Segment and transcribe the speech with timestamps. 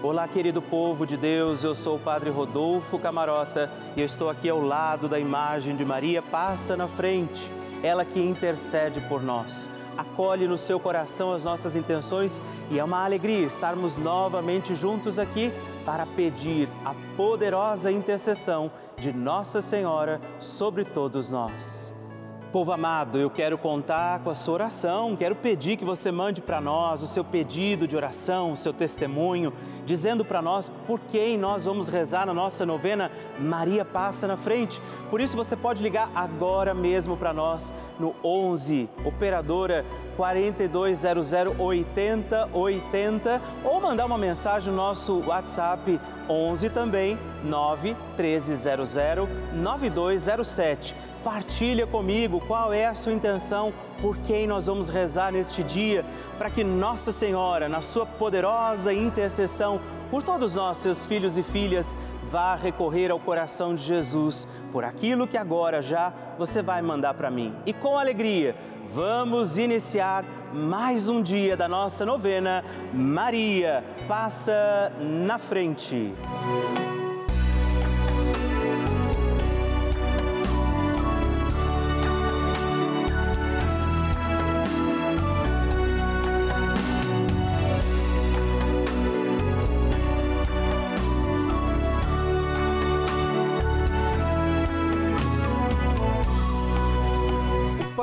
[0.00, 4.48] Olá, querido povo de Deus, eu sou o Padre Rodolfo Camarota e eu estou aqui
[4.48, 7.50] ao lado da imagem de Maria Passa na Frente,
[7.82, 9.68] ela que intercede por nós.
[9.96, 12.40] Acolhe no seu coração as nossas intenções
[12.70, 15.52] e é uma alegria estarmos novamente juntos aqui
[15.84, 21.92] para pedir a poderosa intercessão de Nossa Senhora sobre todos nós.
[22.52, 26.62] Povo amado, eu quero contar com a sua oração, quero pedir que você mande para
[26.62, 29.52] nós o seu pedido de oração, o seu testemunho,
[29.88, 33.10] dizendo para nós por quem nós vamos rezar na nossa novena
[33.40, 34.82] Maria Passa na Frente.
[35.08, 43.80] Por isso você pode ligar agora mesmo para nós no 11 operadora 4200 8080 ou
[43.80, 45.98] mandar uma mensagem no nosso WhatsApp
[46.28, 48.94] 11 também 9 1300
[49.54, 56.04] 9207 Partilha comigo qual é a sua intenção, por quem nós vamos rezar neste dia,
[56.36, 59.80] para que Nossa Senhora, na sua poderosa intercessão
[60.10, 61.96] por todos nós, seus filhos e filhas,
[62.30, 67.30] vá recorrer ao coração de Jesus por aquilo que agora já você vai mandar para
[67.30, 67.54] mim.
[67.66, 68.54] E com alegria,
[68.92, 76.14] vamos iniciar mais um dia da nossa novena Maria Passa na Frente.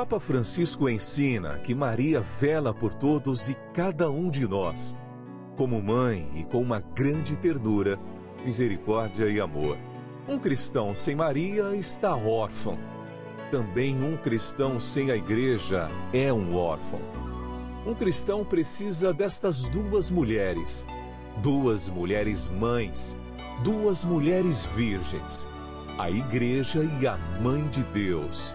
[0.06, 4.94] Papa Francisco ensina que Maria vela por todos e cada um de nós,
[5.56, 7.98] como mãe e com uma grande ternura,
[8.44, 9.76] misericórdia e amor.
[10.28, 12.78] Um cristão sem Maria está órfão.
[13.50, 17.00] Também um cristão sem a igreja é um órfão.
[17.84, 20.86] Um cristão precisa destas duas mulheres,
[21.42, 23.18] duas mulheres mães,
[23.64, 25.48] duas mulheres virgens,
[25.98, 28.54] a igreja e a mãe de Deus.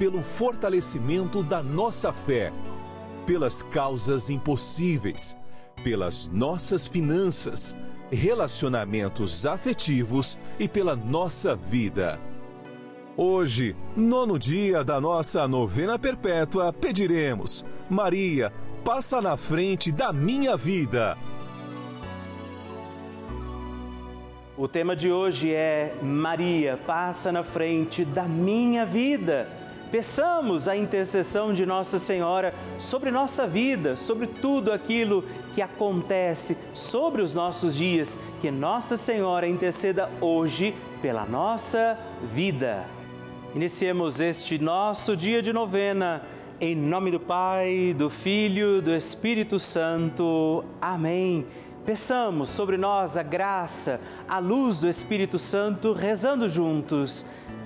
[0.00, 2.50] pelo fortalecimento da nossa fé,
[3.26, 5.36] pelas causas impossíveis,
[5.84, 7.76] pelas nossas finanças,
[8.10, 12.18] relacionamentos afetivos e pela nossa vida.
[13.14, 18.50] Hoje, nono dia da nossa novena perpétua, pediremos: Maria,
[18.82, 21.18] passa na frente da minha vida.
[24.56, 29.59] O tema de hoje é Maria, passa na frente da minha vida.
[29.90, 37.22] Peçamos a intercessão de Nossa Senhora sobre nossa vida, sobre tudo aquilo que acontece sobre
[37.22, 38.20] os nossos dias.
[38.40, 41.98] Que Nossa Senhora interceda hoje pela nossa
[42.32, 42.86] vida.
[43.52, 46.22] Iniciemos este nosso dia de novena.
[46.60, 50.64] Em nome do Pai, do Filho, do Espírito Santo.
[50.80, 51.44] Amém.
[51.84, 57.26] Peçamos sobre nós a graça, a luz do Espírito Santo, rezando juntos.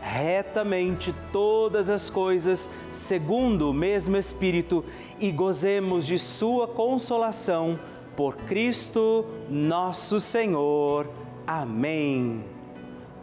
[0.00, 4.84] retamente todas as coisas segundo o mesmo Espírito
[5.18, 7.78] e gozemos de Sua consolação
[8.16, 11.06] por Cristo nosso Senhor.
[11.46, 12.44] Amém.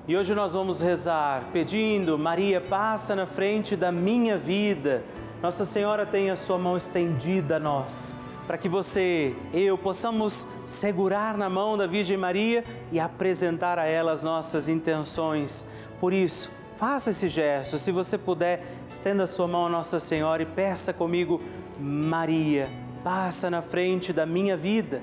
[0.07, 5.03] E hoje nós vamos rezar pedindo, Maria, passa na frente da minha vida.
[5.41, 8.15] Nossa Senhora tem a sua mão estendida a nós,
[8.47, 14.13] para que você, eu, possamos segurar na mão da Virgem Maria e apresentar a ela
[14.13, 15.67] as nossas intenções.
[15.99, 17.79] Por isso, Faça esse gesto.
[17.79, 21.41] Se você puder, estenda a sua mão a Nossa Senhora e peça comigo,
[21.79, 22.69] Maria,
[23.03, 25.01] passa na frente da minha vida.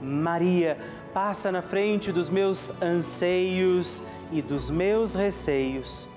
[0.00, 0.78] Maria,
[1.12, 6.08] passa na frente dos meus anseios e dos meus receios.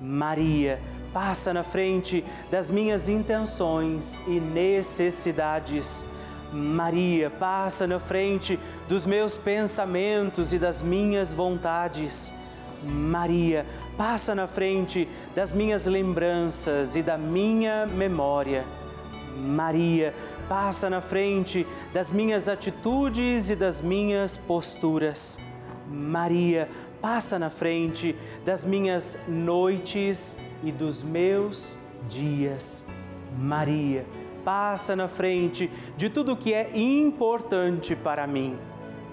[0.00, 0.80] Maria,
[1.12, 6.04] passa na frente das minhas intenções e necessidades.
[6.52, 8.58] Maria, passa na frente
[8.88, 12.34] dos meus pensamentos e das minhas vontades.
[12.82, 13.66] Maria,
[13.96, 18.64] passa na frente das minhas lembranças e da minha memória.
[19.36, 20.14] Maria,
[20.48, 25.40] passa na frente das minhas atitudes e das minhas posturas.
[25.88, 26.68] Maria,
[27.00, 31.76] passa na frente das minhas noites e dos meus
[32.08, 32.86] dias.
[33.38, 34.04] Maria,
[34.44, 38.58] passa na frente de tudo que é importante para mim.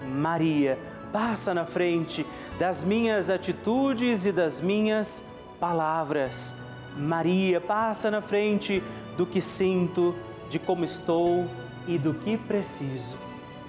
[0.02, 0.78] Maria,
[1.12, 2.24] passa na frente
[2.58, 5.24] das minhas atitudes e das minhas
[5.60, 6.54] palavras.
[6.96, 8.82] Maria, passa na frente
[9.16, 10.14] do que sinto,
[10.48, 11.46] de como estou
[11.86, 13.16] e do que preciso.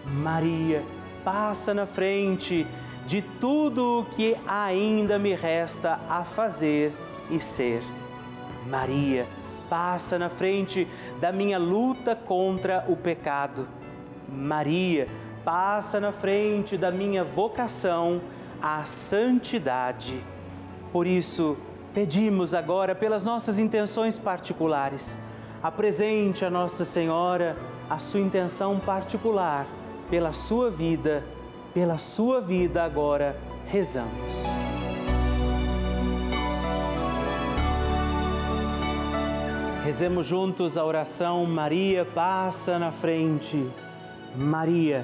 [0.05, 0.83] Maria,
[1.23, 2.65] passa na frente
[3.05, 6.93] de tudo o que ainda me resta a fazer
[7.29, 7.81] e ser.
[8.67, 9.27] Maria,
[9.69, 10.87] passa na frente
[11.19, 13.67] da minha luta contra o pecado.
[14.27, 15.07] Maria,
[15.49, 18.21] passa na frente da minha vocação
[18.61, 20.23] à santidade.
[20.91, 21.57] Por isso,
[21.91, 25.19] pedimos agora pelas nossas intenções particulares.
[25.63, 27.57] Apresente a Nossa Senhora
[27.89, 29.65] a sua intenção particular
[30.07, 31.23] pela sua vida,
[31.73, 33.35] pela sua vida agora
[33.65, 34.43] rezamos.
[39.83, 43.67] Rezemos juntos a oração Maria passa na frente.
[44.35, 45.03] Maria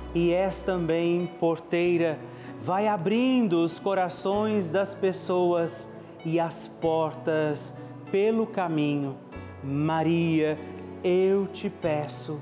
[0.13, 2.19] e és também porteira.
[2.59, 5.93] Vai abrindo os corações das pessoas
[6.25, 7.77] e as portas
[8.11, 9.15] pelo caminho.
[9.63, 10.57] Maria,
[11.03, 12.41] eu te peço,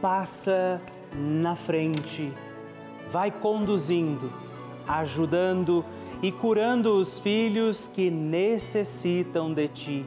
[0.00, 0.80] passa
[1.14, 2.32] na frente,
[3.10, 4.30] vai conduzindo,
[4.86, 5.84] ajudando
[6.22, 10.06] e curando os filhos que necessitam de ti.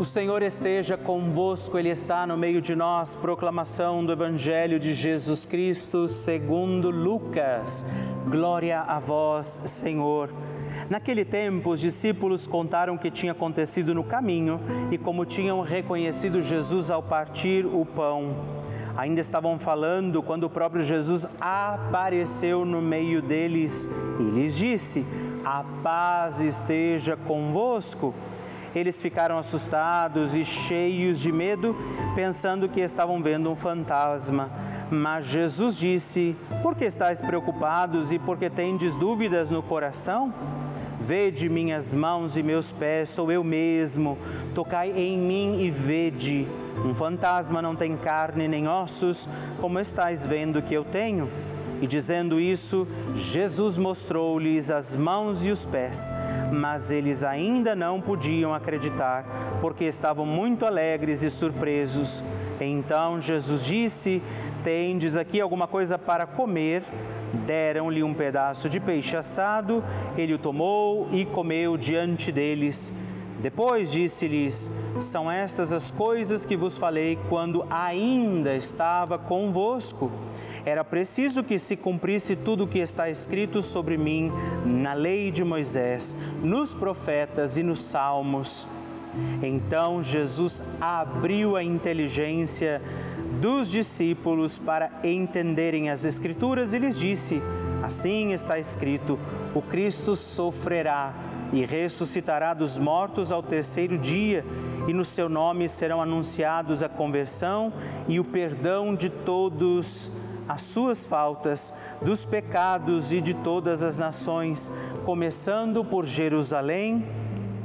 [0.00, 3.16] O Senhor esteja convosco, Ele está no meio de nós.
[3.16, 7.84] Proclamação do Evangelho de Jesus Cristo, segundo Lucas.
[8.30, 10.30] Glória a vós, Senhor.
[10.88, 14.60] Naquele tempo, os discípulos contaram o que tinha acontecido no caminho
[14.92, 18.36] e como tinham reconhecido Jesus ao partir o pão.
[18.96, 25.04] Ainda estavam falando quando o próprio Jesus apareceu no meio deles e lhes disse:
[25.44, 28.14] A paz esteja convosco.
[28.74, 31.76] Eles ficaram assustados e cheios de medo,
[32.14, 34.50] pensando que estavam vendo um fantasma.
[34.90, 40.32] Mas Jesus disse: Por que estáis preocupados e por que tendes dúvidas no coração?
[41.00, 44.18] Vede minhas mãos e meus pés, sou eu mesmo.
[44.54, 46.48] Tocai em mim e vede.
[46.84, 49.28] Um fantasma não tem carne nem ossos,
[49.60, 51.30] como estáis vendo que eu tenho.
[51.80, 56.12] E dizendo isso, Jesus mostrou-lhes as mãos e os pés,
[56.52, 59.24] mas eles ainda não podiam acreditar,
[59.60, 62.22] porque estavam muito alegres e surpresos.
[62.60, 64.20] Então Jesus disse:
[64.64, 66.82] Tendes aqui alguma coisa para comer?
[67.46, 69.84] Deram-lhe um pedaço de peixe assado,
[70.16, 72.92] ele o tomou e comeu diante deles.
[73.40, 74.68] Depois disse-lhes:
[74.98, 80.10] São estas as coisas que vos falei quando ainda estava convosco
[80.68, 84.30] era preciso que se cumprisse tudo o que está escrito sobre mim
[84.66, 88.68] na lei de Moisés, nos profetas e nos salmos.
[89.42, 92.82] Então Jesus abriu a inteligência
[93.40, 97.40] dos discípulos para entenderem as Escrituras e lhes disse:
[97.82, 99.18] Assim está escrito:
[99.54, 101.14] o Cristo sofrerá
[101.50, 104.44] e ressuscitará dos mortos ao terceiro dia,
[104.86, 107.72] e no seu nome serão anunciados a conversão
[108.06, 110.10] e o perdão de todos
[110.48, 114.72] as suas faltas, dos pecados e de todas as nações,
[115.04, 117.06] começando por Jerusalém.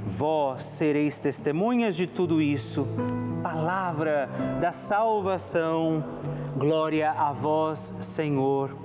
[0.06, 2.86] Vós sereis testemunhas de tudo isso.
[3.42, 6.04] Palavra da salvação.
[6.58, 8.76] Glória a vós, Senhor.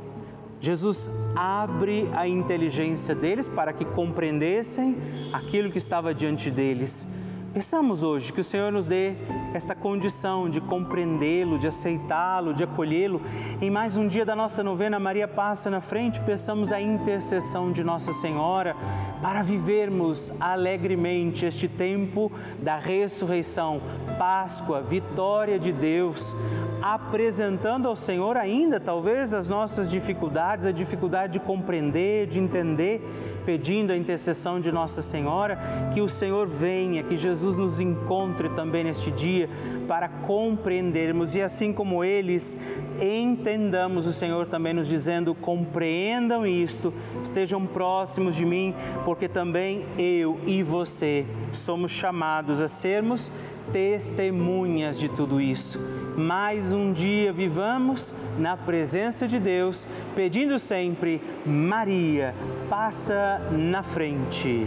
[0.60, 4.96] Jesus abre a inteligência deles para que compreendessem
[5.32, 7.06] aquilo que estava diante deles.
[7.52, 9.16] Peçamos hoje que o Senhor nos dê
[9.54, 13.20] esta condição de compreendê-lo, de aceitá-lo, de acolhê-lo.
[13.60, 17.82] Em mais um dia da nossa novena, Maria passa na frente, peçamos a intercessão de
[17.82, 18.76] Nossa Senhora
[19.22, 23.80] para vivermos alegremente este tempo da ressurreição,
[24.18, 26.36] Páscoa, vitória de Deus,
[26.82, 33.02] apresentando ao Senhor ainda talvez as nossas dificuldades, a dificuldade de compreender, de entender,
[33.44, 35.58] pedindo a intercessão de Nossa Senhora,
[35.92, 39.38] que o Senhor venha, que Jesus nos encontre também neste dia
[39.87, 42.57] para compreendermos e assim como eles
[43.00, 46.92] entendamos o Senhor também nos dizendo: compreendam isto,
[47.23, 53.30] estejam próximos de mim, porque também eu e você somos chamados a sermos
[53.73, 55.78] testemunhas de tudo isso.
[56.16, 62.35] Mais um dia vivamos na presença de Deus, pedindo sempre: Maria,
[62.68, 64.66] passa na frente.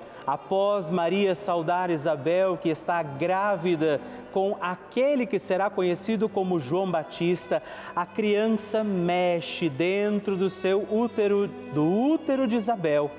[0.25, 3.99] Após Maria saudar Isabel, que está grávida
[4.31, 7.61] com aquele que será conhecido como João Batista,
[7.95, 13.09] a criança mexe dentro do seu útero, do útero de Isabel.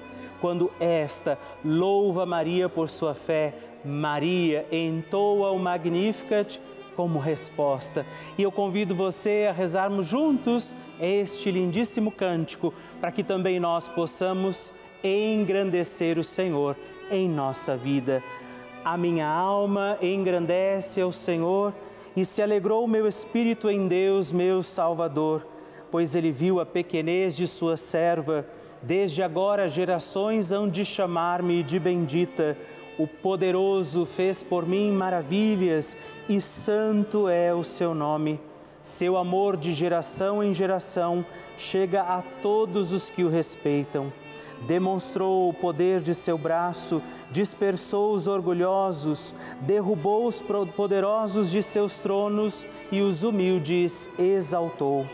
[0.41, 3.53] Quando esta louva Maria por sua fé,
[3.85, 6.61] Maria entoa o Magnificat
[6.95, 8.07] como resposta.
[8.39, 14.73] E eu convido você a rezarmos juntos este lindíssimo cântico, para que também nós possamos
[15.03, 16.77] engrandecer o Senhor
[17.13, 18.23] em nossa vida.
[18.85, 21.73] A minha alma engrandece ao Senhor
[22.17, 25.47] e se alegrou o meu espírito em Deus, meu Salvador,
[25.91, 28.47] pois ele viu a pequenez de sua serva.
[28.83, 32.57] Desde agora gerações hão de chamar-me de bendita.
[32.99, 35.97] O poderoso fez por mim maravilhas
[36.29, 38.41] e santo é o seu nome.
[38.83, 41.25] Seu amor de geração em geração
[41.57, 44.13] chega a todos os que o respeitam.
[44.67, 50.43] Demonstrou o poder de seu braço, dispersou os orgulhosos, derrubou os
[50.77, 55.07] poderosos de seus tronos e os humildes exaltou.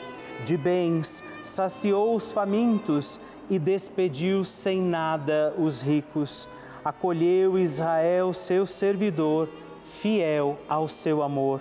[0.44, 6.48] De bens saciou os famintos e despediu sem nada os ricos
[6.88, 9.48] acolheu Israel, seu servidor,
[9.84, 11.60] fiel ao seu amor,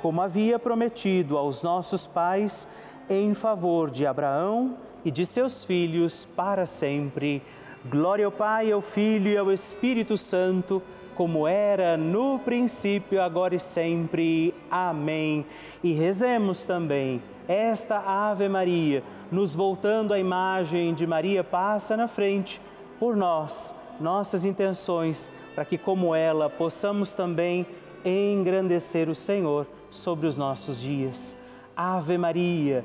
[0.00, 2.68] como havia prometido aos nossos pais,
[3.10, 7.42] em favor de Abraão e de seus filhos para sempre.
[7.84, 10.80] Glória ao Pai, ao Filho e ao Espírito Santo,
[11.14, 14.54] como era no princípio, agora e sempre.
[14.70, 15.44] Amém.
[15.82, 22.60] E rezemos também esta Ave Maria, nos voltando à imagem de Maria passa na frente
[22.98, 27.66] por nós nossas intenções, para que, como ela, possamos também
[28.04, 31.36] engrandecer o Senhor sobre os nossos dias.
[31.76, 32.84] Ave Maria,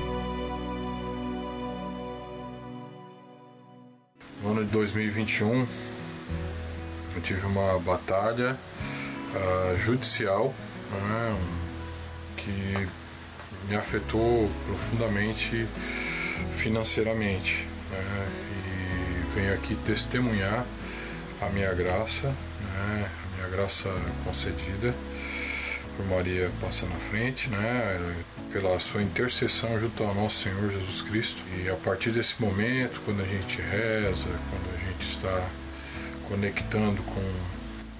[4.61, 5.67] Ano de 2021,
[7.15, 8.57] eu tive uma batalha
[9.33, 10.53] uh, judicial
[10.91, 11.37] né,
[12.37, 12.87] que
[13.67, 15.67] me afetou profundamente
[16.57, 17.67] financeiramente.
[17.89, 20.65] Né, e venho aqui testemunhar
[21.41, 23.89] a minha graça, né, a minha graça
[24.23, 24.93] concedida
[26.01, 28.15] por Maria passa na frente, né,
[28.51, 31.41] pela sua intercessão junto ao nosso Senhor Jesus Cristo.
[31.57, 35.47] E a partir desse momento, quando a gente reza, quando a gente está
[36.27, 37.21] conectando com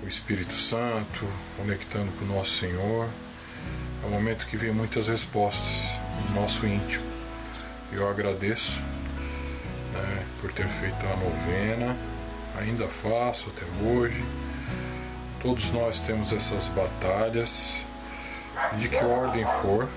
[0.03, 1.27] o Espírito Santo,
[1.57, 3.07] conectando com o nosso Senhor,
[4.03, 5.91] é um momento que vem muitas respostas
[6.27, 7.05] no nosso íntimo.
[7.91, 8.79] Eu agradeço
[9.93, 11.95] né, por ter feito a novena,
[12.57, 14.23] ainda faço até hoje.
[15.41, 17.83] Todos nós temos essas batalhas,
[18.77, 19.87] de que ordem for,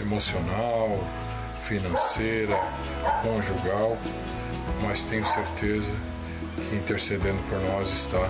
[0.00, 0.98] emocional,
[1.62, 2.56] financeira,
[3.22, 3.96] conjugal,
[4.82, 5.92] mas tenho certeza
[6.56, 8.28] que intercedendo por nós está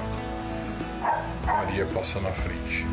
[1.46, 2.86] Maria passa na frente.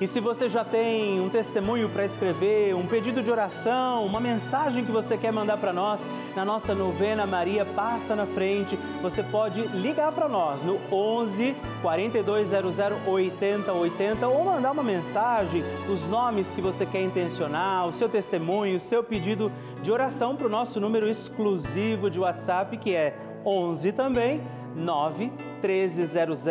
[0.00, 4.84] E se você já tem um testemunho para escrever, um pedido de oração, uma mensagem
[4.84, 9.60] que você quer mandar para nós, na nossa novena Maria Passa na Frente, você pode
[9.60, 11.52] ligar para nós no 11
[11.82, 12.78] 4200
[13.08, 18.80] 8080 ou mandar uma mensagem, os nomes que você quer intencionar, o seu testemunho, o
[18.80, 19.50] seu pedido
[19.82, 24.40] de oração para o nosso número exclusivo de WhatsApp que é 11 também
[24.76, 25.32] 9
[25.62, 26.44] 1300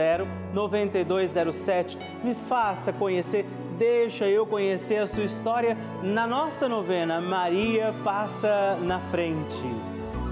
[0.54, 1.98] 9207.
[2.24, 3.46] Me faça conhecer,
[3.78, 9.64] deixa eu conhecer a sua história na nossa novena Maria Passa na Frente.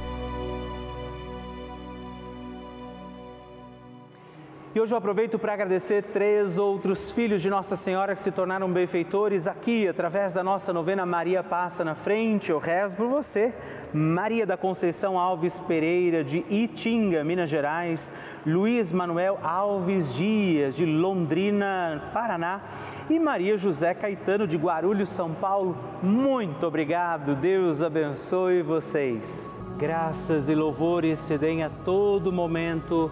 [4.73, 8.71] E hoje eu aproveito para agradecer três outros filhos de Nossa Senhora que se tornaram
[8.71, 12.51] benfeitores aqui, através da nossa novena Maria Passa na Frente.
[12.51, 13.53] Eu rezo por você,
[13.93, 18.13] Maria da Conceição Alves Pereira, de Itinga, Minas Gerais,
[18.47, 22.61] Luiz Manuel Alves Dias, de Londrina, Paraná,
[23.09, 25.77] e Maria José Caetano, de Guarulhos, São Paulo.
[26.01, 29.53] Muito obrigado, Deus abençoe vocês.
[29.77, 33.11] Graças e louvores se deem a todo momento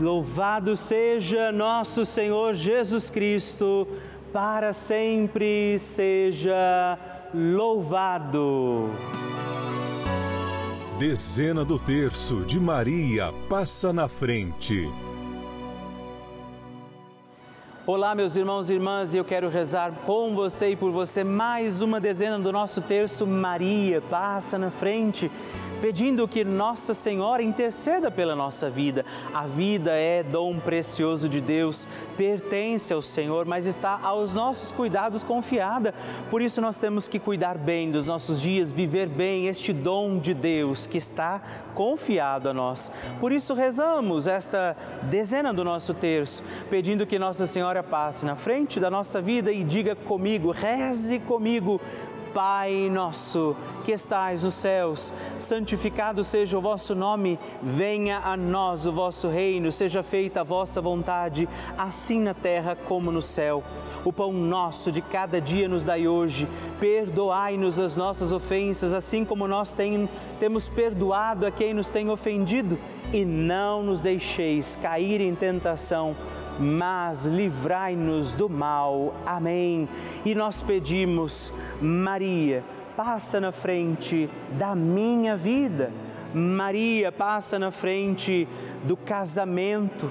[0.00, 3.84] Louvado seja nosso Senhor Jesus Cristo,
[4.32, 6.96] para sempre seja
[7.34, 8.90] louvado.
[11.00, 14.88] Dezena do terço de Maria passa na frente.
[17.84, 21.82] Olá, meus irmãos e irmãs, e eu quero rezar com você e por você mais
[21.82, 25.28] uma dezena do nosso terço Maria passa na frente
[25.80, 29.04] pedindo que Nossa Senhora interceda pela nossa vida.
[29.32, 31.86] A vida é dom precioso de Deus,
[32.16, 35.94] pertence ao Senhor, mas está aos nossos cuidados confiada.
[36.30, 40.34] Por isso nós temos que cuidar bem dos nossos dias, viver bem este dom de
[40.34, 41.40] Deus que está
[41.74, 42.90] confiado a nós.
[43.20, 48.80] Por isso rezamos esta dezena do nosso terço, pedindo que Nossa Senhora passe na frente
[48.80, 51.80] da nossa vida e diga comigo, reze comigo
[52.32, 58.92] Pai nosso que estais nos céus, santificado seja o vosso nome, venha a nós o
[58.92, 63.64] vosso reino, seja feita a vossa vontade, assim na terra como no céu.
[64.04, 66.46] O pão nosso de cada dia nos dai hoje,
[66.78, 72.78] perdoai-nos as nossas ofensas, assim como nós tem, temos perdoado a quem nos tem ofendido,
[73.12, 76.14] e não nos deixeis cair em tentação
[76.58, 79.14] mas livrai-nos do mal.
[79.24, 79.88] Amém.
[80.24, 82.64] E nós pedimos, Maria,
[82.96, 85.92] passa na frente da minha vida.
[86.34, 88.46] Maria, passa na frente
[88.84, 90.10] do casamento.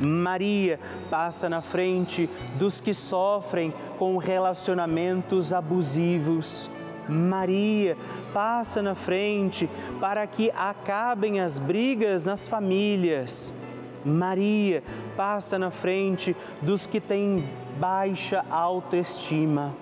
[0.00, 2.28] Maria passa na frente
[2.58, 6.68] dos que sofrem com relacionamentos abusivos.
[7.08, 7.96] Maria
[8.32, 9.68] passa na frente
[10.00, 13.52] para que acabem as brigas nas famílias.
[14.04, 14.82] Maria
[15.16, 17.48] passa na frente dos que têm
[17.78, 19.74] baixa autoestima.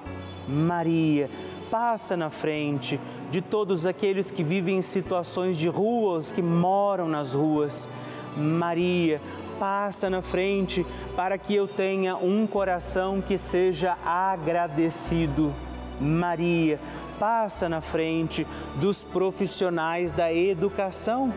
[0.48, 1.28] Maria
[1.70, 7.34] passa na frente de todos aqueles que vivem em situações de ruas, que moram nas
[7.34, 7.88] ruas.
[8.36, 9.20] Maria
[9.58, 15.54] passa na frente para que eu tenha um coração que seja agradecido.
[16.00, 16.80] Maria
[17.18, 21.32] passa na frente dos profissionais da educação.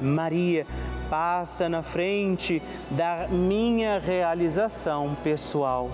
[0.00, 0.66] Maria
[1.12, 5.90] passa na frente da minha realização pessoal.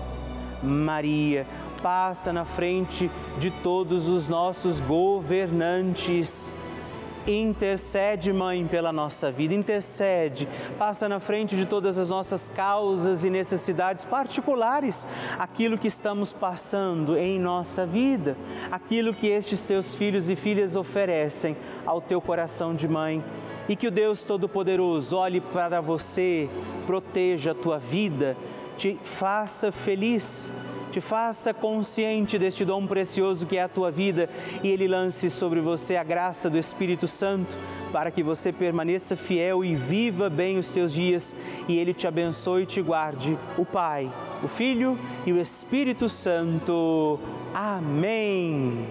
[0.63, 1.45] Maria
[1.83, 6.53] passa na frente de todos os nossos governantes.
[7.27, 13.29] Intercede, Mãe, pela nossa vida, intercede, passa na frente de todas as nossas causas e
[13.29, 15.05] necessidades particulares,
[15.37, 18.35] aquilo que estamos passando em nossa vida,
[18.71, 21.55] aquilo que estes teus filhos e filhas oferecem
[21.85, 23.23] ao teu coração de mãe.
[23.67, 26.49] E que o Deus Todo-Poderoso olhe para você,
[26.87, 28.35] proteja a tua vida,
[28.75, 30.51] te faça feliz,
[30.91, 34.29] te faça consciente deste dom precioso que é a tua vida
[34.63, 37.57] e ele lance sobre você a graça do Espírito Santo
[37.91, 41.35] para que você permaneça fiel e viva bem os teus dias
[41.67, 44.11] e ele te abençoe e te guarde, o Pai,
[44.43, 47.19] o Filho e o Espírito Santo.
[47.53, 48.87] Amém.